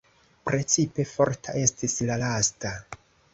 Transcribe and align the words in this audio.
Precipe 0.49 1.05
forta 1.09 1.55
estis 1.65 1.99
la 2.09 2.19
lasta. 2.25 2.73